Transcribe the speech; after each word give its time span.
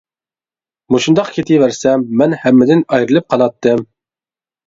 مۇشۇنداق 0.93 1.27
كېتىۋەرسەم 1.35 2.07
مەن 2.21 2.35
ھەممىدىن 2.45 2.83
ئايرىلىپ 2.95 3.27
قالاتتىم. 3.35 3.85